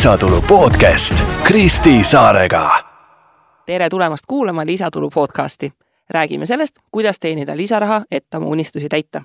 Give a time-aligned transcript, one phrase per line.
[0.00, 2.70] lisatulu podcast Kristi Saarega.
[3.66, 5.72] tere tulemast kuulama Lisatulu podcasti.
[6.10, 9.22] räägime sellest, kuidas teenida lisaraha, et oma unistusi täita.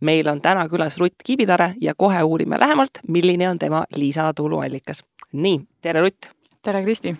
[0.00, 5.04] meil on täna külas Rutt Kivitare ja kohe uurime lähemalt, milline on tema lisatuluallikas.
[5.32, 6.26] nii, tere Rutt.
[6.62, 7.16] tere, Kristi.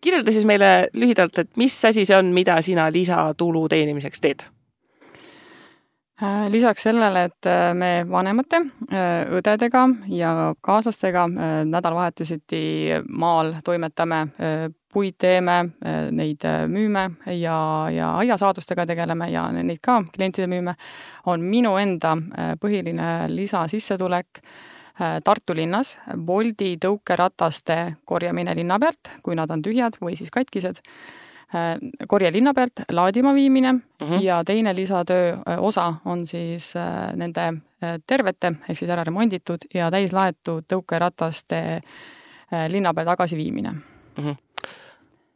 [0.00, 4.61] kirjelda siis meile lühidalt, et mis asi see on, mida sina lisatulu teenimiseks teed
[6.48, 8.60] lisaks sellele, et äh, me vanemate,
[8.92, 11.26] äh, õdedega ja kaaslastega
[11.66, 12.62] nädalavahetuseti
[13.08, 14.26] maal toimetame,
[14.92, 15.56] puid teeme,
[16.12, 17.04] neid müüme
[17.38, 17.56] ja,
[17.90, 20.74] ja aiasaadustega tegeleme ja neid ka klientidele müüme,
[21.26, 22.16] on minu enda
[22.60, 24.42] põhiline lisasissetulek
[25.24, 30.82] Tartu linnas Bolti tõukerataste korjamine linna pealt, kui nad on tühjad või siis katkised.
[30.84, 31.21] Äh,
[32.08, 34.22] korje linna pealt laadima viimine mm -hmm.
[34.22, 37.52] ja teine lisatöö äh, osa on siis äh, nende
[38.06, 41.80] tervete ehk siis ära remonditud ja täislaetud tõukerataste
[42.68, 44.36] linna peale tagasiviimine mm -hmm..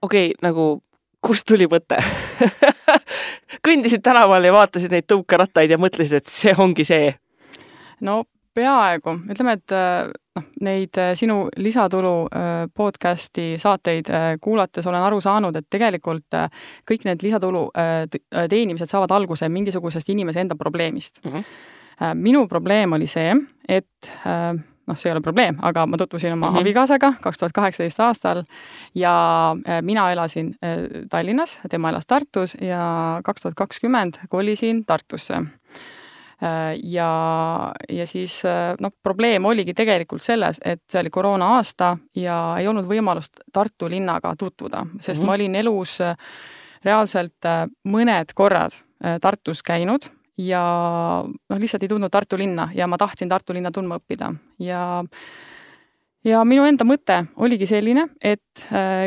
[0.02, 0.82] okei okay,, nagu
[1.20, 1.98] kust tuli mõte
[3.66, 7.14] kõndisid tänaval ja vaatasid neid tõukerattaid ja mõtlesid, et see ongi see?
[8.00, 9.72] no peaaegu, ütleme, et
[10.36, 16.38] noh, neid äh, sinu lisatulu äh, podcasti saateid äh, kuulates olen aru saanud, et tegelikult
[16.88, 17.66] kõik need lisatulu
[18.50, 21.32] teenimised saavad alguse mingisugusest inimese enda probleemist mm.
[21.32, 22.14] -hmm.
[22.14, 23.34] minu probleem oli see,
[23.68, 26.60] et noh, see ei ole probleem, aga ma tutvusin oma mm -hmm.
[26.60, 28.42] abikaasaga kaks tuhat kaheksateist aastal
[28.94, 30.54] ja mina elasin
[31.10, 35.42] Tallinnas, tema elas Tartus ja kaks tuhat kakskümmend kolisin Tartusse
[36.82, 42.56] ja, ja siis äh, noh, probleem oligi tegelikult selles, et see oli koroona aasta ja
[42.60, 45.26] ei olnud võimalust Tartu linnaga tutvuda, sest mm -hmm.
[45.26, 46.16] ma olin elus äh,
[46.84, 47.48] reaalselt
[47.88, 48.72] mõned korrad
[49.20, 50.04] Tartus käinud
[50.38, 50.60] ja
[51.24, 55.04] noh, lihtsalt ei tundnud Tartu linna ja ma tahtsin Tartu linna tundma õppida ja
[56.24, 58.64] ja minu enda mõte oligi selline, et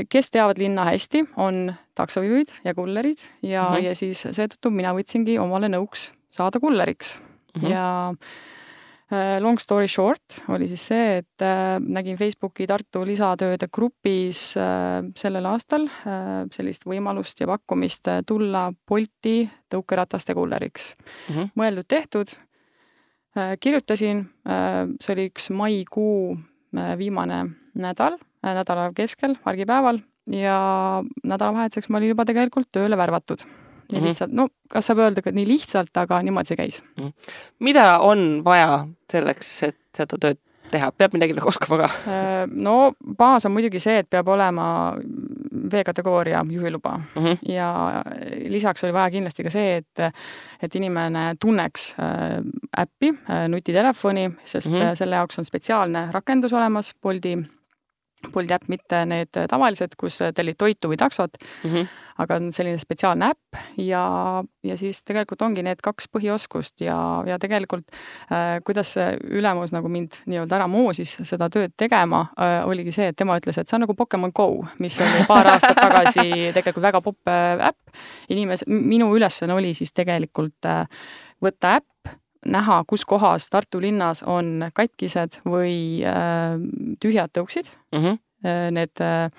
[0.09, 3.83] kes teavad linna hästi, on taksojuhid ja kullerid ja mm, -hmm.
[3.83, 7.71] ja siis seetõttu mina võtsingi omale nõuks saada kulleriks mm -hmm.
[7.71, 8.15] ja
[9.11, 15.03] äh, long story short oli siis see, et äh, nägin Facebooki Tartu lisatööde grupis äh,
[15.15, 15.87] sellel aastal
[16.51, 20.95] sellist võimalust ja pakkumist tulla Bolti tõukerataste kulleriks
[21.29, 21.35] mm.
[21.35, 21.49] -hmm.
[21.55, 22.37] mõeldud-tehtud,
[23.59, 24.25] kirjutasin,
[24.99, 26.37] see oli üks maikuu
[26.97, 29.99] viimane nädal, nädala keskel, argipäeval
[30.33, 30.57] ja
[31.23, 33.45] nädalavahetuseks ma olin juba tegelikult tööle värvatud
[33.89, 34.07] nii mm -hmm.
[34.07, 37.03] lihtsalt, no kas saab öelda ka nii lihtsalt, aga niimoodi see käis mm.
[37.03, 37.33] -hmm.
[37.59, 40.39] mida on vaja selleks, et seda tööd
[40.71, 41.89] teha, peab midagi nagu oskama ka?
[42.09, 44.95] Äh, no baas on muidugi see, et peab olema
[45.71, 47.37] V-kategooria juhiluba mm -hmm.
[47.49, 48.03] ja
[48.47, 50.13] lisaks oli vaja kindlasti ka see, et
[50.63, 54.95] et inimene tunneks äh, äppi, äh, nutitelefoni, sest mm -hmm.
[54.95, 57.37] selle jaoks on spetsiaalne rakendus olemas, Bolti
[58.33, 61.87] Bolti äpp, mitte need tavalised, kus tellid toitu või taksot mm, -hmm.
[62.23, 64.03] aga on selline spetsiaalne äpp ja,
[64.63, 66.97] ja siis tegelikult ongi need kaks põhioskust ja,
[67.27, 67.87] ja tegelikult
[68.31, 73.17] äh, kuidas ülemus nagu mind nii-öelda ära moosis seda tööd tegema äh,, oligi see, et
[73.17, 77.01] tema ütles, et see on nagu Pokemon Go, mis oli paar aastat tagasi tegelikult väga
[77.01, 77.95] popp äh, äpp.
[78.29, 80.85] inimesed, minu ülesanne oli siis tegelikult äh,
[81.43, 81.87] võtta äpp
[82.45, 86.55] näha, kus kohas Tartu linnas on katkised või äh,
[86.99, 87.99] tühjad tõuksid mm.
[88.03, 88.25] -hmm.
[88.71, 89.31] Need äh,,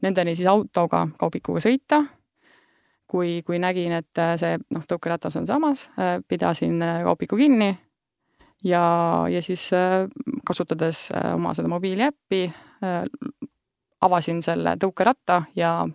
[0.00, 2.04] nendeni siis autoga, kaubikuga sõita.
[3.06, 5.90] kui, kui nägin, et see noh, tõukeratas on samas
[6.28, 7.78] pidasin kaubiku kinni
[8.64, 9.70] ja, ja siis
[10.44, 12.52] kasutades oma seda mobiiliäppi
[14.00, 15.88] avasin selle tõukeratta ja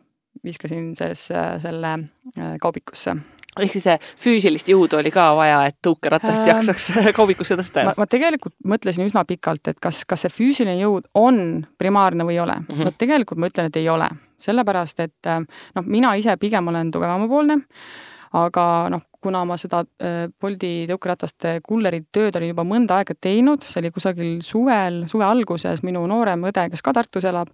[0.43, 1.29] viskasin selles,
[1.61, 1.93] selle
[2.61, 3.15] kaubikusse
[3.59, 3.87] ehk siis
[4.19, 7.85] füüsilist jõudu oli ka vaja, et tõukeratast ähm, jaksaks kaubikusse tõsta?
[7.97, 12.43] ma, tegelikult mõtlesin üsna pikalt, et kas, kas see füüsiline jõud on primaarne või ei
[12.45, 12.71] ole mm.
[12.71, 12.89] -hmm.
[12.89, 14.09] no tegelikult ma ütlen, et ei ole,
[14.41, 15.33] sellepärast et
[15.75, 17.61] noh, mina ise pigem olen tugevamapoolne
[18.37, 23.63] aga noh, kuna ma seda äh, Bolti tõukerataste kulleri tööd olin juba mõnda aega teinud,
[23.65, 27.51] see oli kusagil suvel, suve alguses, minu noorem õde, kes ka Tartus elab,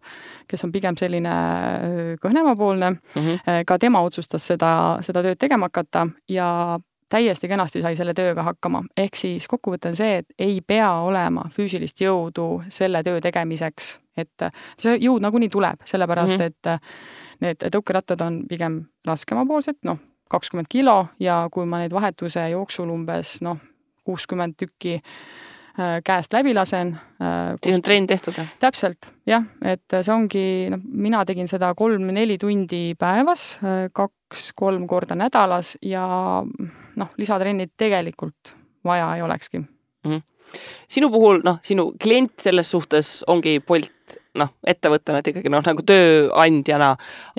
[0.49, 3.65] kes on pigem selline äh, kõhnemapoolne mm, -hmm.
[3.69, 4.71] ka tema otsustas seda,
[5.05, 6.79] seda tööd tegema hakata ja
[7.09, 11.47] täiesti kenasti sai selle tööga hakkama, ehk siis kokkuvõte on see, et ei pea olema
[11.53, 16.45] füüsilist jõudu selle töö tegemiseks, et see jõud nagunii tuleb, sellepärast mm -hmm.
[16.45, 19.99] et need tõukerattad on pigem raskemapoolsed, noh,
[20.29, 23.59] kakskümmend kilo ja kui ma neid vahetuse jooksul umbes noh,
[24.07, 26.93] kuuskümmend tükki äh, käest läbi lasen.
[27.21, 28.53] Äh, siis on trenn tehtud, jah?
[28.61, 35.17] täpselt, jah, et see ongi, noh, mina tegin seda kolm-neli tundi päevas, äh, kaks-kolm korda
[35.19, 36.05] nädalas ja
[36.43, 38.55] noh, lisatrenni tegelikult
[38.85, 39.67] vaja ei olekski mm.
[40.05, 40.21] -hmm.
[40.87, 45.85] sinu puhul, noh, sinu klient selles suhtes ongi Bolt noh, ettevõttena, et ikkagi noh, nagu
[45.85, 46.91] tööandjana,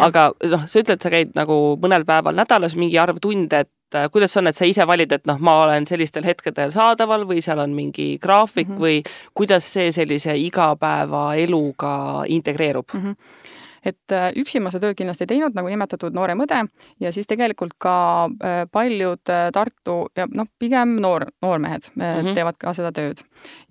[0.03, 4.09] aga noh, sa ütled, sa käid nagu mõnel päeval nädalas mingi arv tunde, et äh,
[4.13, 7.63] kuidas on, et sa ise valid, et noh, ma olen sellistel hetkedel saadaval või seal
[7.63, 8.83] on mingi graafik mm -hmm.
[8.83, 13.01] või kuidas see sellise igapäevaeluga integreerub mm?
[13.01, 16.61] -hmm et äh, üksi ma seda tööd kindlasti ei teinud, nagu nimetatud noorem õde
[17.01, 17.95] ja siis tegelikult ka
[18.29, 22.35] äh, paljud äh, Tartu ja noh, pigem noor, noormehed mm -hmm.
[22.37, 23.23] teevad ka seda tööd.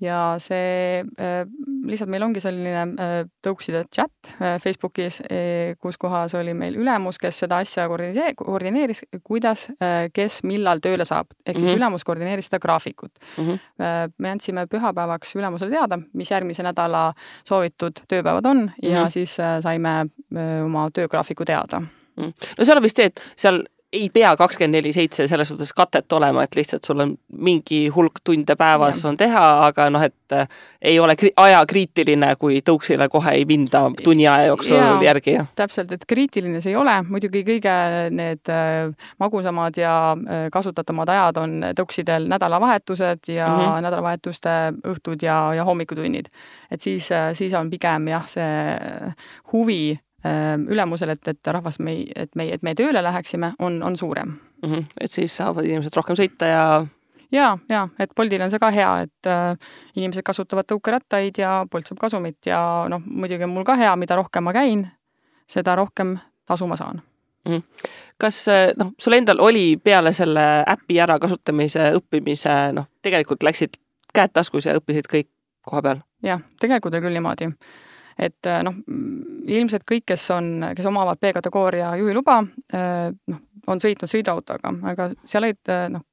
[0.01, 1.03] ja see,
[1.85, 4.11] lihtsalt meil ongi selline tõukside chat
[4.63, 5.21] Facebookis,
[5.79, 9.69] kus kohas oli meil ülemus, kes seda asja koordineeris, kuidas,
[10.13, 11.77] kes millal tööle saab, ehk siis mm -hmm.
[11.77, 13.43] ülemus koordineeris seda graafikut mm.
[13.43, 14.11] -hmm.
[14.17, 17.13] me andsime pühapäevaks ülemusele teada, mis järgmise nädala
[17.45, 18.89] soovitud tööpäevad on mm -hmm.
[18.89, 19.98] ja siis saime
[20.65, 21.81] oma töögraafiku teada.
[22.19, 22.33] Mm.
[22.57, 23.63] no seal on vist see, et seal
[23.93, 28.21] ei pea kakskümmend neli seitse selles suhtes katet olema, et lihtsalt sul on mingi hulk
[28.23, 29.09] tunde päevas ja.
[29.09, 30.47] on teha, aga noh, et äh,
[30.81, 35.37] ei ole kri ajakriitiline, kui tõuksile kohe ei minda tunni aja jooksul ja, järgi.
[35.57, 37.75] täpselt, et kriitiline see ei ole, muidugi kõige
[38.13, 43.87] need äh, magusamad ja äh, kasutatumad ajad on tõuksidel nädalavahetused ja mm -hmm.
[43.87, 44.57] nädalavahetuste
[44.93, 46.29] õhtud ja, ja hommikutunnid.
[46.71, 48.77] et siis, siis on pigem jah, see
[49.53, 49.97] huvi
[50.67, 54.73] ülemusel, et, et rahvas me, et meie, et me tööle läheksime, on, on suurem mm.
[54.73, 54.85] -hmm.
[55.01, 56.63] et siis saavad inimesed rohkem sõita ja
[57.31, 59.57] ja, ja et Boltil on see ka hea, et äh,
[59.95, 64.17] inimesed kasutavad tõukerattaid ja Bolt saab kasumit ja noh, muidugi on mul ka hea, mida
[64.19, 64.87] rohkem ma käin,
[65.47, 67.01] seda rohkem tasu ma saan
[67.45, 67.55] mm.
[67.55, 67.91] -hmm.
[68.17, 73.77] kas äh, noh, sul endal oli peale selle äpi ärakasutamise õppimise noh, tegelikult läksid
[74.13, 75.29] käed taskus ja õppisid kõik
[75.61, 76.01] koha peal?
[76.23, 77.53] jah, tegelikult oli küll niimoodi
[78.19, 78.75] et äh, noh,
[79.47, 82.41] ilmselt kõik, kes on, kes omavad B-kategooria juhiluba,
[82.75, 86.03] äh, noh, on sõitnud sõiduautoga, aga seal olid äh, noh,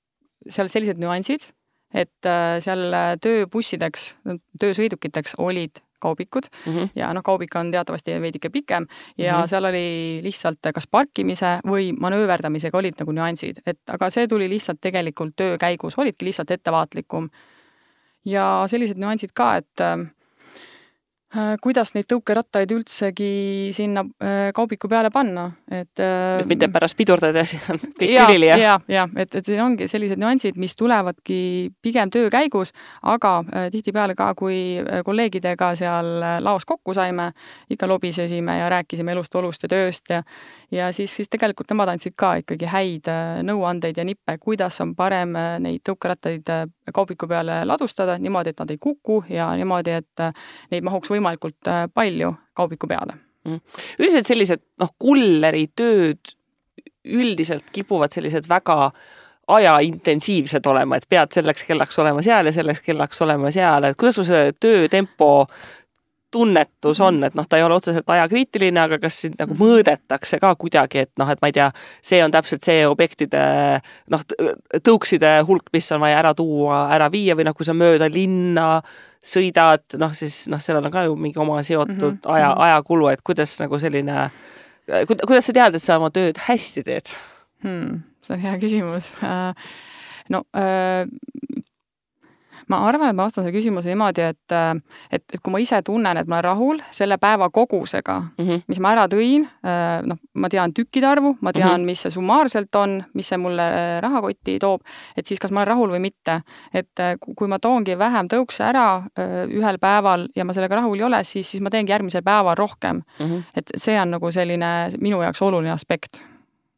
[0.47, 1.51] seal sellised nüansid,
[1.97, 2.27] et
[2.61, 2.93] seal
[3.23, 4.09] tööbussideks,
[4.61, 6.89] töösõidukiteks olid kaubikud mm -hmm.
[6.99, 8.87] ja noh, kaubik on teatavasti veidike pikem
[9.19, 9.49] ja mm -hmm.
[9.49, 14.81] seal oli lihtsalt kas parkimise või manööverdamisega olid nagu nüansid, et aga see tuli lihtsalt
[14.81, 17.31] tegelikult töö käigus, olidki lihtsalt ettevaatlikum.
[18.25, 19.81] ja sellised nüansid ka, et
[21.63, 27.43] kuidas neid tõukerattaid üldsegi sinna äh, kaubiku peale panna, et äh, et mitte pärast pidurdada
[27.43, 28.61] ja siis on kõik külili, jah?
[28.63, 31.41] ja, ja, et, et siin ongi sellised nüansid, mis tulevadki
[31.83, 32.71] pigem töö käigus,
[33.03, 33.41] aga
[33.75, 36.13] tihtipeale ka, kui kolleegidega seal
[36.47, 37.33] laos kokku saime,
[37.71, 40.23] ikka lobisesime ja rääkisime elust-olust ja tööst ja
[40.71, 44.95] ja siis, siis tegelikult nemad andsid ka ikkagi häid äh, nõuandeid ja nippe, kuidas on
[44.99, 46.65] parem äh, neid tõukerattaid äh,
[46.95, 50.25] kaubiku peale ladustada niimoodi, et nad ei kuku ja niimoodi, et
[50.73, 53.21] neid mahuks võimalikult palju kaubiku peale.
[53.47, 53.63] Mm..
[54.01, 56.35] üldiselt sellised noh, kulleritööd
[57.07, 58.91] üldiselt kipuvad sellised väga
[59.47, 64.19] ajaintensiivsed olema, et pead selleks kellaks olema seal ja selleks kellaks olema seal, et kuidas
[64.19, 65.47] sul see töötempo
[66.37, 70.53] tunnetus on, et noh, ta ei ole otseselt ajakriitiline, aga kas sind nagu mõõdetakse ka
[70.61, 71.71] kuidagi, et noh, et ma ei tea,
[72.05, 73.43] see on täpselt see objektide
[74.13, 74.25] noh,
[74.85, 78.69] tõukside hulk, mis on vaja ära tuua, ära viia või noh, kui sa mööda linna
[79.27, 82.35] sõidad, noh siis noh, sellel on ka ju mingi oma seotud mm -hmm.
[82.37, 84.29] aja, ajakulu, et kuidas nagu selline,
[85.03, 87.17] kuidas sa tead, et sa oma tööd hästi teed
[87.65, 88.03] hmm,?
[88.23, 89.15] see on hea küsimus
[90.29, 91.07] no äh,
[92.69, 94.73] ma arvan, et ma vastan selle küsimuse niimoodi, et, äh,
[95.11, 98.63] et, et kui ma ise tunnen, et ma olen rahul selle päeva kogusega mm, -hmm.
[98.69, 101.87] mis ma ära tõin, äh, noh, ma tean tükkide arvu, ma tean mm, -hmm.
[101.93, 104.83] mis see summaarselt on, mis see mulle äh, rahakotti toob,
[105.17, 106.41] et siis kas ma olen rahul või mitte.
[106.75, 106.99] et
[107.37, 109.03] kui ma toongi vähem tõukse ära
[109.49, 113.03] ühel päeval ja ma sellega rahul ei ole, siis, siis ma teengi järgmisel päeval rohkem
[113.19, 113.27] mm.
[113.27, 113.43] -hmm.
[113.55, 116.21] et see on nagu selline minu jaoks oluline aspekt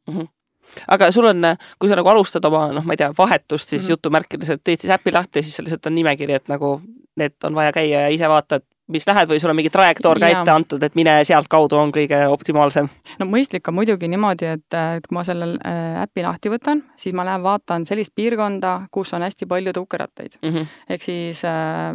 [0.06, 0.14] mm.
[0.14, 0.37] -hmm
[0.88, 3.86] aga sul on, kui sa nagu alustad oma noh, ma ei tea, vahetust siis mm
[3.86, 3.90] -hmm.
[3.90, 6.80] jutumärkides, et teed siis äpi lahti ja siis lihtsalt on nimekiri, et nagu
[7.16, 10.30] need on vaja käia ja ise vaatad, mis lähed või sul on mingi trajektoor ka
[10.32, 12.88] ette antud, et mine sealtkaudu on kõige optimaalsem?
[13.18, 17.14] no mõistlik on muidugi niimoodi, et, et kui ma selle äh, äpi lahti võtan, siis
[17.14, 20.54] ma lähen vaatan sellist piirkonda, kus on hästi palju tõukerattaid mm.
[20.54, 20.66] -hmm.
[20.88, 21.94] ehk siis äh,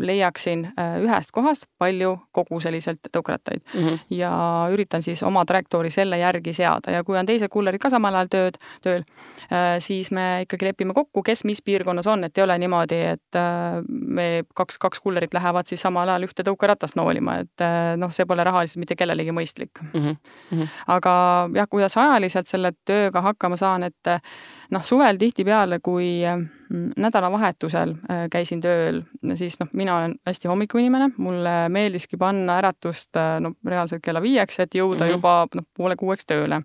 [0.00, 3.98] leiaksin äh, ühest kohast palju koguseliselt tõukerattaid mm -hmm.
[4.10, 4.30] ja
[4.72, 8.28] üritan siis oma trajektoori selle järgi seada ja kui on teised kullerid ka samal ajal
[8.28, 9.04] tööd, tööl,
[9.52, 13.36] äh, siis me ikkagi lepime kokku, kes mis piirkonnas on, et ei ole niimoodi, et
[13.36, 18.26] äh, me kaks, kaks kullerit lähevad siis samal ajal ühte tõukeratast noolima, et noh, see
[18.26, 20.16] pole rahaliselt mitte kellelegi mõistlik mm.
[20.50, 20.68] -hmm.
[20.86, 24.16] aga jah, kuidas ajaliselt selle tööga hakkama saan, et
[24.70, 29.02] noh, suvel tihtipeale, kui mm, nädalavahetusel äh, käisin tööl,
[29.38, 34.60] siis noh, mina olen hästi hommikuinimene, mulle meeldiski panna äratust äh, no reaalselt kella viieks,
[34.60, 35.18] et jõuda mm -hmm.
[35.18, 36.62] juba noh, poole kuueks tööle.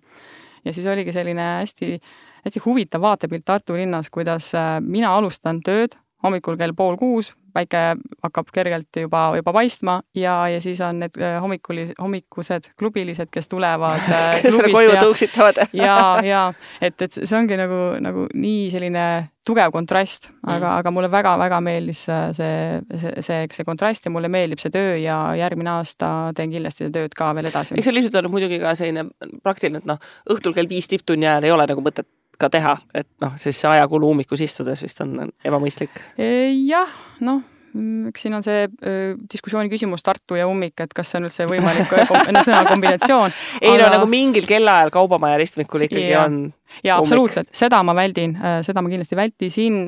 [0.64, 2.00] ja siis oligi selline hästi,
[2.44, 7.82] hästi huvitav vaatepilt Tartu linnas, kuidas äh, mina alustan tööd hommikul kell pool kuus, päike
[8.22, 14.02] hakkab kergelt juba, juba paistma ja, ja siis on need hommikulis-, hommikused klubilised, kes tulevad
[14.42, 15.62] kes selle koju tõuksitavad.
[15.84, 16.46] ja, ja
[16.80, 19.06] et, et see ongi nagu, nagu nii selline
[19.46, 24.30] tugev kontrast, aga mm., aga mulle väga-väga meeldis see, see, see, see kontrast ja mulle
[24.30, 27.74] meeldib see töö ja järgmine aasta teen kindlasti seda tööd ka veel edasi.
[27.74, 29.08] eks see lihtsalt on muidugi ka selline
[29.42, 29.98] praktiline, et noh,
[30.30, 32.06] õhtul kell viis tipptunni ajal ei ole nagu mõtet
[32.38, 36.04] ka teha, et noh, siis see ajakulu ummikus istudes vist on ebamõistlik.
[36.18, 41.08] jah, noh Mm, eks siin on see öö, diskussiooni küsimus Tartu ja ummik, et kas
[41.08, 41.88] see on üldse võimalik
[42.48, 43.32] sõna kombinatsioon.
[43.62, 43.78] ei aga...
[43.80, 46.26] no nagu mingil kellaajal Kaubamaja ristmikul ikkagi ja.
[46.26, 46.50] on
[46.84, 48.36] jaa, absoluutselt, seda ma väldin,
[48.66, 49.78] seda ma kindlasti vältisin,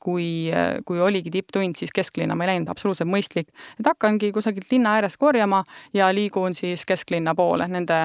[0.00, 0.28] kui,
[0.86, 3.48] kui oligi tipptund, siis kesklinna ma ei läinud, absoluutselt mõistlik.
[3.78, 7.98] et hakkangi kusagilt linna äärest korjama ja liigun siis kesklinna poole nende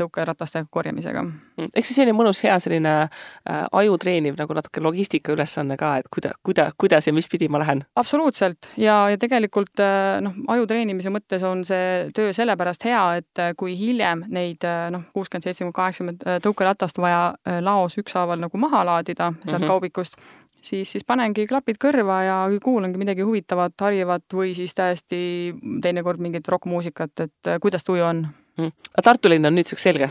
[0.00, 1.22] tõukerataste korjamisega.
[1.60, 5.92] Mm, eks see selline mõnus, hea selline äh, aju treeniv nagu natuke logistika ülesanne ka,
[6.00, 7.82] et kuida-, kuida-, kuidas ja mis pidi ma lähen?
[8.00, 13.42] absoluutselt, ja, ja tegelikult äh, noh, aju treenimise mõttes on see töö sellepärast hea, et
[13.42, 17.22] äh, kui hiljem neid äh, noh, kuuskümmend, seitsekümmend, kaheksakümmend tõukeratast vaja
[17.64, 19.66] laos ükshaaval nagu maha laadida sealt mm -hmm.
[19.66, 20.16] kaubikust,
[20.60, 26.48] siis, siis panengi klapid kõrva ja kuulangi midagi huvitavat, harivat või siis täiesti teinekord mingit
[26.48, 28.72] rokkmuusikat, et kuidas tuju on mm..
[28.92, 30.10] aga Tartu linn on nüüdseks selge?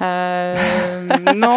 [0.00, 1.52] Äh, no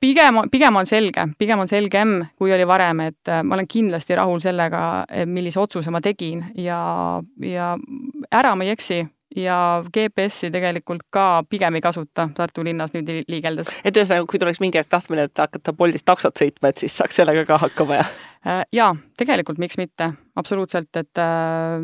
[0.00, 4.14] pigem, pigem on selge, pigem on selgem, kui oli varem, et äh, ma olen kindlasti
[4.14, 6.78] rahul sellega, millise otsuse ma tegin ja,
[7.42, 7.76] ja
[8.30, 9.02] ära ma ei eksi
[9.36, 13.72] ja GPS-i tegelikult ka pigem ei kasuta Tartu linnas nüüd liigeldes.
[13.84, 17.20] et ühesõnaga, kui tuleks mingi hetk tahtmine, et hakata Boltist taksot sõitma, et siis saaks
[17.20, 18.06] sellega ka hakkama ja?
[18.42, 21.76] Äh, jaa, tegelikult miks mitte, absoluutselt, et äh,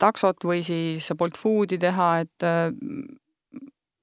[0.00, 2.68] taksot või siis Bolt Foodi teha, et äh,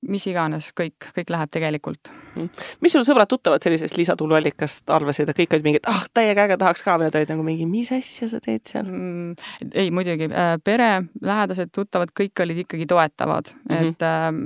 [0.09, 2.11] mis iganes, kõik, kõik läheb tegelikult.
[2.33, 2.49] Mm.
[2.81, 6.97] mis sul sõbrad-tuttavad sellisest lisatuluallikast arvasid, et kõik olid mingid, ah, täiega äge, tahaks ka,
[6.97, 9.35] või nad olid nagu mingi, mis asja sa teed seal mm,?
[9.71, 10.89] ei, muidugi, äh, pere,
[11.21, 13.93] lähedased, tuttavad, kõik olid ikkagi toetavad mm, -hmm.
[13.93, 14.41] et ähm,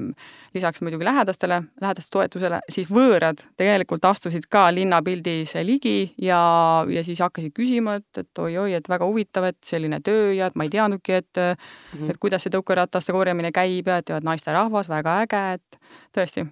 [0.58, 6.40] lisaks muidugi lähedastele, lähedaste toetusele, siis võõrad tegelikult astusid ka linnapildis ligi ja,
[6.90, 10.60] ja siis hakkasid küsima, et, et oi-oi, et väga huvitav, et selline töö ja et
[10.60, 11.56] ma ei teadnudki, et mm,
[12.00, 12.12] -hmm.
[12.12, 15.82] et kuidas see tõukerataste korjamine käib ja et, et naisterahvas, väga äge, et
[16.18, 16.48] tõesti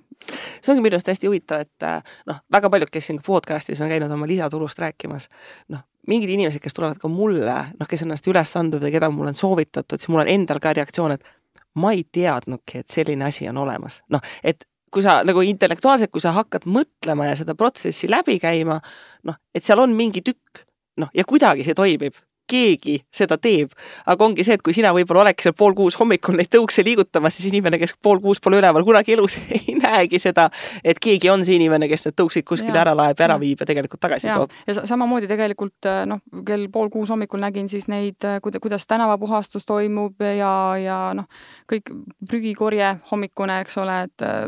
[0.62, 1.86] see ongi minu arust hästi huvitav, et
[2.30, 5.28] noh, väga paljud, kes siin podcast'is on käinud oma lisatulust rääkimas,
[5.74, 9.32] noh, mingid inimesed, kes tulevad ka mulle, noh, kes ennast üles andnud või keda mul
[9.32, 11.36] on soovitatud, siis mul on endal ka reaktsioon, et
[11.82, 14.02] ma ei teadnudki, et selline asi on olemas.
[14.10, 18.80] noh, et kui sa nagu intellektuaalselt, kui sa hakkad mõtlema ja seda protsessi läbi käima,
[19.28, 20.64] noh, et seal on mingi tükk,
[21.02, 22.16] noh, ja kuidagi see toimib
[22.50, 23.72] keegi seda teeb.
[24.06, 27.38] aga ongi see, et kui sina võib-olla oleks seal pool kuus hommikul neid tõukse liigutamas,
[27.38, 30.48] siis inimene, kes pool kuus pole üleval, kunagi elus ei näegi seda,
[30.84, 33.70] et keegi on see inimene, kes need tõuksid kuskile ära laeb ja ära viib ja
[33.70, 34.38] tegelikult tagasi ja.
[34.40, 34.54] toob.
[34.68, 39.66] ja samamoodi tegelikult äh, noh, kell pool kuus hommikul nägin siis neid, äh, kuidas tänavapuhastus
[39.66, 41.30] toimub ja, ja noh,
[41.72, 41.92] kõik
[42.30, 44.46] prügikorje hommikune, eks ole, et äh,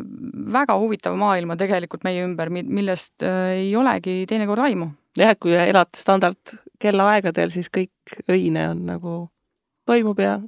[0.54, 5.56] väga huvitav maailm on tegelikult meie ümber, millest ei olegi teinekord aimu jah, et kui
[5.58, 9.16] elad standard kellaaegadel, siis kõik öine on nagu
[9.88, 10.40] toimub ja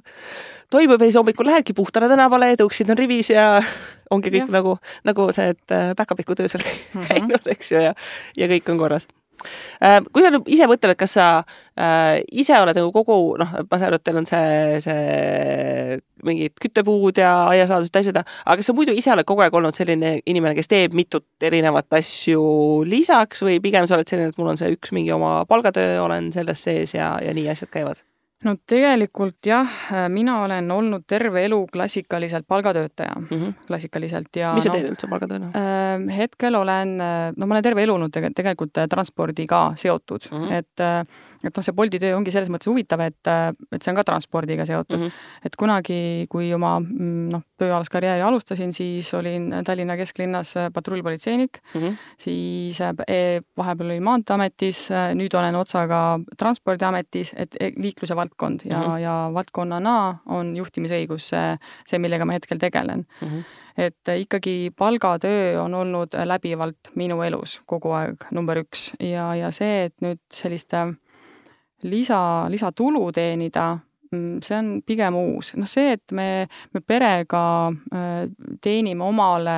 [0.70, 3.62] toimub ja siis hommikul lähedki puhtale tänavale, tõuksid on rivis ja
[4.10, 4.54] ongi kõik ja.
[4.58, 4.76] nagu,
[5.08, 7.08] nagu see, et äh, päkapikud öösel mm -hmm.
[7.08, 7.94] käinud, eks ju, ja,
[8.36, 9.08] ja kõik on korras
[10.12, 13.90] kui sa nüüd ise mõtled, kas sa äh, ise oled nagu kogu noh, ma saan
[13.90, 18.94] aru, et teil on see, see mingid küttepuud ja aiasaadused, asjad, aga kas sa muidu
[18.96, 22.42] ise oled kogu aeg olnud selline inimene, kes teeb mitut erinevat asju
[22.88, 26.32] lisaks või pigem sa oled selline, et mul on see üks mingi oma palgatöö, olen
[26.36, 28.04] selles sees ja, ja nii asjad käivad?
[28.44, 29.68] No tegelikult jah,
[30.08, 33.52] mina olen olnud terve elu klassikaliselt palgatöötaja mm, -hmm.
[33.66, 36.16] klassikaliselt ja mis sa teed no, üldse palgatööna äh,?
[36.16, 36.96] hetkel olen,
[37.36, 40.52] no ma olen terve elu olnud tegelikult transpordiga seotud mm, -hmm.
[40.52, 41.04] et äh,
[41.44, 43.30] et noh, see Bolti töö ongi selles mõttes huvitav, et,
[43.72, 45.06] et see on ka transpordiga seotud mm.
[45.06, 45.46] -hmm.
[45.48, 46.00] et kunagi,
[46.32, 51.96] kui oma mm, noh, tööalast karjääri alustasin, siis olin Tallinna kesklinnas patrullpolitseinik mm, -hmm.
[52.18, 58.84] siis e, vahepeal olin Maanteeametis, nüüd olen otsaga Transpordiametis, et e, liikluse valdkond ja mm,
[58.84, 58.98] -hmm.
[58.98, 61.56] ja valdkonnana on juhtimisõigus see,
[61.86, 63.28] see, millega ma hetkel tegelen mm.
[63.28, 63.44] -hmm
[63.78, 69.84] et ikkagi palgatöö on olnud läbivalt minu elus kogu aeg number üks ja, ja see,
[69.84, 70.94] et nüüd selliste äh,
[71.82, 73.78] lisa, lisatulu teenida,
[74.12, 75.54] mm, see on pigem uus.
[75.56, 78.28] noh, see, et me, me perega äh,
[78.62, 79.56] teenime omale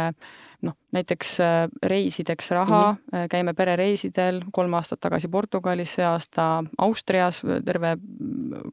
[0.62, 3.28] noh, näiteks äh, reisideks raha mm, -hmm.
[3.30, 7.96] käime perereisidel, kolm aastat tagasi Portugalis, see aasta Austrias, terve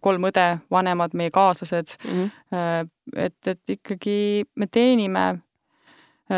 [0.01, 2.29] kolm õde, vanemad, meie kaaslased mm.
[2.53, 2.89] -hmm.
[3.15, 5.39] et, et ikkagi me teenime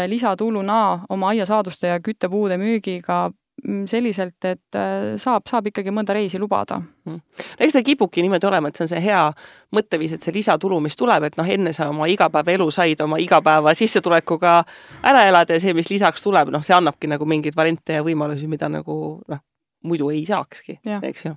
[0.07, 3.31] lisatuluna oma aiasaaduste ja küttepuude müügiga
[3.85, 6.79] selliselt, et äh, saab, saab ikkagi mõnda reisi lubada.
[7.59, 9.21] eks ta kipubki niimoodi olema, et see on see hea
[9.75, 13.73] mõtteviis, et see lisatulu, mis tuleb, et noh, enne sa oma igapäevaelu said oma igapäeva
[13.77, 14.55] sissetulekuga
[15.03, 18.49] ära elada ja see, mis lisaks tuleb, noh, see annabki nagu mingeid variante ja võimalusi,
[18.49, 18.97] mida nagu
[19.29, 19.43] noh,
[19.85, 21.35] muidu ei saakski, eks ju.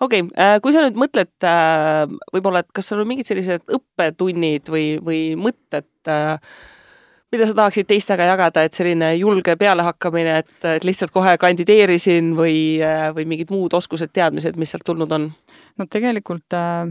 [0.00, 1.46] Okei okay,, kui sa nüüd mõtled
[2.34, 5.88] võib-olla, et kas sul on mingid sellised õppetunnid või, või mõtted
[7.32, 12.80] mida sa tahaksid teistega jagada, et selline julge pealehakkamine, et, et lihtsalt kohe kandideerisin või,
[13.14, 15.30] või mingid muud oskused, teadmised, mis sealt tulnud on?
[15.78, 16.90] no tegelikult äh,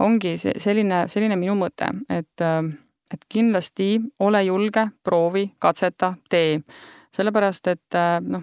[0.00, 2.62] ongi see selline, selline minu mõte, et äh,
[3.12, 6.60] et kindlasti ole julge, proovi, katseta, tee.
[7.12, 8.42] sellepärast, et äh, noh,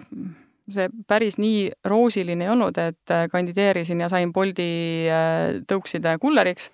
[0.72, 6.70] see päris nii roosiline ei olnud, et äh, kandideerisin ja sain Boldi äh, tõukside kulleriks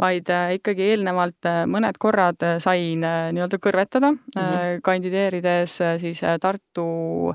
[0.00, 4.80] vaid äh, ikkagi eelnevalt mõned korrad sain nii-öelda kõrvetada mm, -hmm.
[4.82, 7.34] kandideerides siis Tartu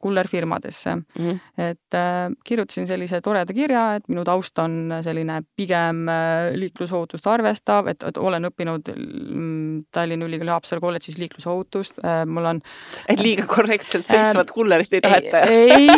[0.00, 1.04] kullerfirmadesse mm.
[1.18, 1.38] -hmm.
[1.58, 1.98] et
[2.44, 6.06] kirjutasin sellise toreda kirja, et minu taust on selline pigem
[6.54, 12.62] liiklusohutust arvestav, et, et olen õppinud mm, Tallinna Ülikooli Haapsalu kolledžis liiklusohutust, mul on
[13.10, 15.31] et liiga korrektselt sõitsevat äh, kullerit ei taheta?
[15.34, 15.88] Ei,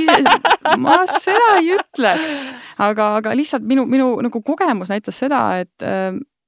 [0.78, 5.88] ma seda ei ütleks, aga, aga lihtsalt minu, minu nagu kogemus näitas seda, et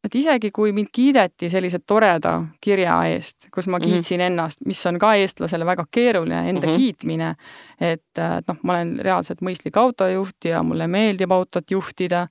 [0.06, 3.86] et isegi kui mind kiideti sellise toreda kirja eest, kus ma mhm.
[3.86, 4.26] kiitsin mm -hmm.
[4.26, 6.76] ennast, mis on ka eestlasele väga keeruline, enda mm -hmm.
[6.76, 7.34] kiitmine,
[7.80, 12.26] et, et noh, ma olen reaalselt mõistlik autojuht ja mulle meeldib autot juhtida,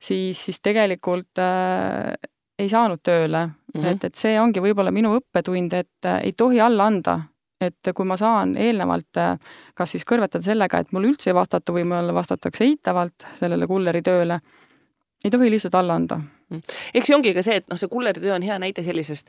[0.00, 2.14] siis, siis tegelikult äh,
[2.58, 3.80] ei saanud tööle mm.
[3.80, 3.86] -hmm.
[3.86, 7.20] et, et see ongi võib-olla minu õppetund, et äh, ei tohi alla anda
[7.60, 9.36] et kui ma saan eelnevalt äh,
[9.74, 14.02] kas siis kõrvetada sellega, et mulle üldse ei vastata või mulle vastatakse eitavalt sellele kulleri
[14.06, 14.40] tööle,
[15.24, 16.20] ei tohi lihtsalt alla anda.
[16.48, 16.62] Mm.
[16.94, 19.28] eks see ongi ka see, et noh, see kulleritöö on hea näide sellisest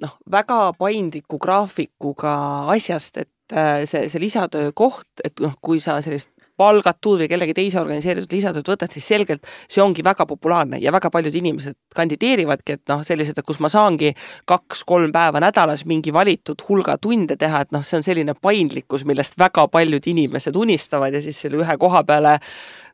[0.00, 2.34] noh, väga paindliku graafikuga
[2.72, 7.54] asjast, et äh, see, see lisatöö koht, et noh, kui sa sellist palgatud või kellegi
[7.56, 12.76] teise organiseeritud lisatööd võtad, siis selgelt see ongi väga populaarne ja väga paljud inimesed kandideerivadki,
[12.76, 14.12] et noh, sellised, et kus ma saangi
[14.48, 19.38] kaks-kolm päeva nädalas mingi valitud hulga tunde teha, et noh, see on selline paindlikkus, millest
[19.40, 22.38] väga paljud inimesed unistavad ja siis selle ühe koha peale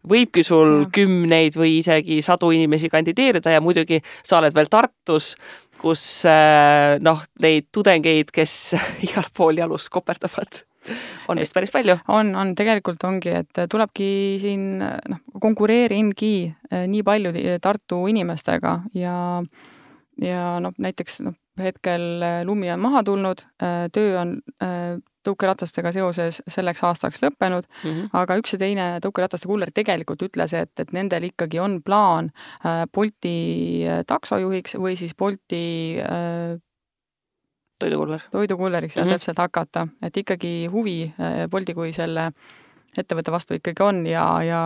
[0.09, 0.91] võibki sul ja.
[0.95, 5.35] kümneid või isegi sadu inimesi kandideerida ja muidugi sa oled veel Tartus,
[5.79, 8.55] kus äh, noh, neid tudengeid, kes
[9.09, 10.68] igal pool jalus koperdavad
[11.29, 11.99] on vist päris palju.
[12.15, 16.35] on, on, tegelikult ongi, et tulebki siin noh, konkureeringi
[16.71, 19.17] eh, nii palju Tartu inimestega ja
[20.23, 23.45] ja noh, näiteks noh, hetkel lumi on maha tulnud,
[23.95, 24.33] töö on
[25.29, 28.11] tõukeratastega seoses selleks aastaks lõppenud mm, -hmm.
[28.21, 32.31] aga üks ja teine tõukerataste kuller tegelikult ütles, et, et nendel ikkagi on plaan
[32.95, 35.65] Bolti taksojuhiks või siis Bolti
[37.79, 38.21] toidukuller.
[38.31, 39.19] toidukulleriks jah mm -hmm.
[39.19, 42.33] täpselt hakata, et ikkagi huvi äh, Bolti kui selle
[42.99, 44.63] ettevõtte vastu ikkagi on ja, ja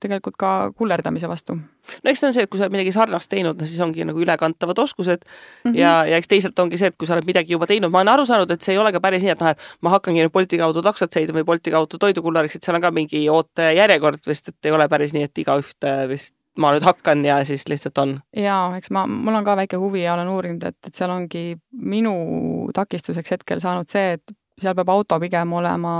[0.00, 1.56] tegelikult ka kullerdamise vastu.
[1.56, 4.04] no eks see on see, et kui sa oled midagi sarnast teinud, no siis ongi
[4.06, 5.78] nagu ülekantavad oskused mm -hmm.
[5.78, 8.12] ja, ja eks teisalt ongi see, et kui sa oled midagi juba teinud, ma olen
[8.14, 10.32] aru saanud, et see ei ole ka päris nii, et noh, et ma hakkangi nüüd
[10.32, 14.48] Bolti kaudu taksot sõitma või Bolti kaudu toidukulleriks, et seal on ka mingi ootejärjekord vist,
[14.48, 18.16] et ei ole päris nii, et igaühte vist ma nüüd hakkan ja siis lihtsalt on.
[18.36, 21.44] jaa, eks ma, mul on ka väike huvi ja olen uurinud, et, et seal ongi
[21.72, 22.14] minu
[22.76, 25.94] takistuseks hetkel saanud see, et seal peab auto pigem olema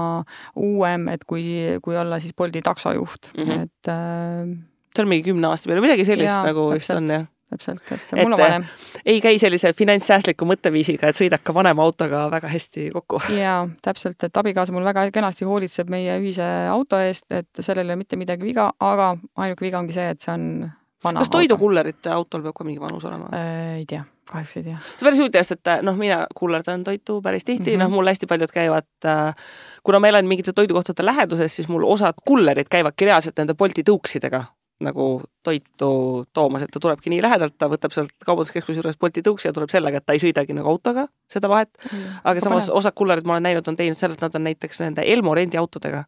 [0.59, 1.45] uuem, et kui,
[1.83, 3.63] kui olla siis Bolti taksojuht mm, -hmm.
[3.63, 4.55] et äh,
[4.95, 8.13] see on mingi kümne aasta peale, midagi sellist jaa, nagu vist on jah täpselt, et
[8.19, 8.65] mul on vanem.
[9.07, 13.23] ei käi sellise finantssäästliku mõtteviisiga, et sõidad ka vanema autoga väga hästi kokku.
[13.37, 17.95] jaa, täpselt, et abikaasa mul väga kenasti hoolitseb meie ühise auto eest, et sellel ei
[17.95, 20.69] ole mitte midagi viga, aga ainuke viga ongi see, et see on
[21.05, 23.79] vana kas toidukullerite autol peab ka mingi vanus olema äh,?
[23.79, 24.79] ei tea, kahjuks ei tea.
[24.83, 27.85] see on päris huvitav, sest et noh, mina kullerdan toitu päris tihti mm, -hmm.
[27.85, 29.35] noh, mul hästi paljud käivad äh,,
[29.83, 34.45] kuna ma elan mingite toidukohtade läheduses, siis mul osad kullerid käivadki reaalselt nende Bolti tõuksidega
[34.85, 35.07] nagu
[35.43, 35.91] toitu
[36.33, 39.73] toomas, et ta tulebki nii lähedalt, ta võtab sealt kaubanduskeskuse juures Bolti tõuksi ja tuleb
[39.73, 42.21] sellega, et ta ei sõidagi nagu autoga seda vahet mm,.
[42.31, 45.03] aga samas osad kullerid ma olen näinud, on teinud selle, et nad on näiteks nende
[45.03, 46.05] Elmo rendiautodega.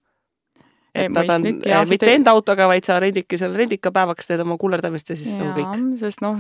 [0.94, 2.14] et ei, nad on ja, mitte te...
[2.14, 5.84] enda autoga, vaid sa rendidki selle rendikapäevaks, teed oma kullerdamist ja siis ja, on kõik.
[6.04, 6.38] sest noh,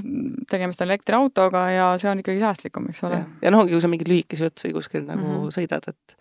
[0.50, 3.24] tegemist on elektriautoga ja see on ikkagi säästlikum, eks ole.
[3.42, 5.58] ja noh, ongi, kui sa mingeid lühikesi otsi kuskil nagu mm -hmm.
[5.58, 6.18] sõidad, et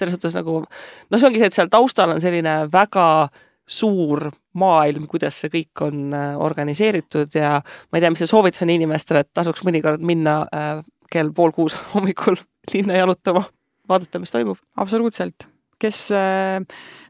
[0.00, 3.28] selles suhtes nagu noh, see ongi see, et seal taustal on selline väga
[3.68, 8.64] suur maailm, kuidas see kõik on äh, organiseeritud ja ma ei tea, mis see soovitus
[8.66, 10.72] on inimestele, et tasuks mõnikord minna äh,
[11.10, 12.38] kell pool kuus hommikul
[12.74, 13.44] linna jalutama,
[13.90, 14.58] vaadata, mis toimub.
[14.82, 15.46] absoluutselt,
[15.80, 16.58] kes äh,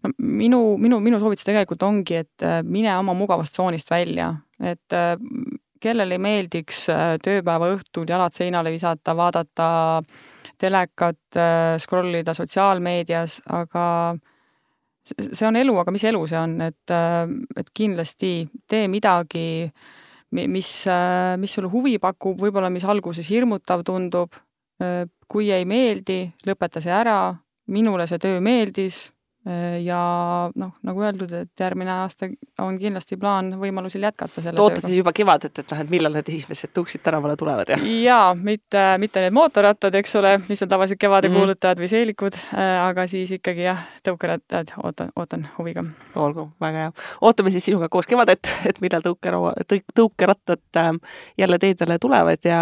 [0.05, 5.01] no minu, minu, minu soovitus tegelikult ongi, et mine oma mugavustsoonist välja, et
[5.81, 6.85] kellele ei meeldiks
[7.25, 9.69] tööpäeva õhtul jalad seinale visata, vaadata
[10.61, 11.39] telekat,
[11.81, 13.85] scroll ida sotsiaalmeedias, aga
[15.19, 16.95] see on elu, aga mis elu see on, et,
[17.57, 18.35] et kindlasti
[18.69, 19.71] tee midagi,
[20.37, 20.73] mis,
[21.43, 24.39] mis sulle huvi pakub, võib-olla mis alguses hirmutav tundub.
[25.31, 27.37] kui ei meeldi, lõpeta see ära.
[27.71, 29.11] minule see töö meeldis
[29.85, 29.99] ja
[30.61, 32.29] noh, nagu öeldud, et järgmine aasta
[32.61, 36.29] on kindlasti plaan võimalusel jätkata selle oota siis juba kevadet, et noh, et millal need
[36.29, 37.87] esimesed tõuksid tänavale tulevad, jah?
[38.05, 42.37] jaa, mitte, mitte need mootorrattad, eks ole, mis on tavaliselt kevade mm kuulutajad või seelikud,
[42.53, 45.87] äh, aga siis ikkagi jah, tõukerattad, ootan, ootan huviga.
[46.15, 46.93] olgu, väga hea.
[47.25, 49.55] ootame siis sinuga koos kevadet, et millal tõukeraua,
[49.97, 51.01] tõukerattad ähm,
[51.39, 52.61] jälle teedele tulevad ja,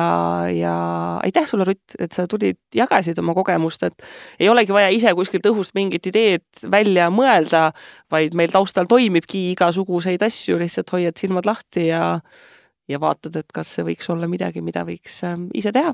[0.52, 0.76] ja
[1.24, 5.50] aitäh sulle, Rutt, et sa tulid, jagasid oma kogemust, et ei olegi vaja ise kuskilt
[5.50, 7.70] õhust mingit ideed välja mõelda,
[8.10, 12.18] vaid meil taustal toimibki igasuguseid asju, lihtsalt hoiad silmad lahti ja
[12.88, 15.92] ja vaatad, et kas see võiks olla midagi, mida võiks ähm, ise teha.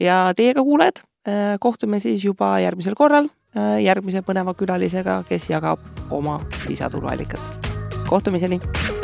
[0.00, 5.82] ja teiega, kuulajad, äh, kohtume siis juba järgmisel korral äh, järgmise põneva külalisega, kes jagab
[6.10, 7.68] oma lisatuluallikat.
[8.08, 8.99] kohtumiseni!